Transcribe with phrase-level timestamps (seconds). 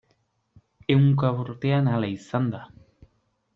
[0.95, 2.65] Ehunka urtean hala izan da.